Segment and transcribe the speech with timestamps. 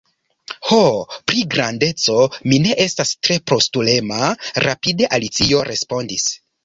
[0.67, 0.77] "Ho,
[1.31, 2.15] pri grandeco,
[2.53, 4.33] mi ne estas tre postulema,"
[4.71, 6.27] rapide Alicio respondis."